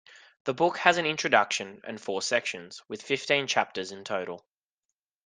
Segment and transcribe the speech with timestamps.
[0.45, 4.43] The book has an introduction and four sections, with fifteen chapters in total.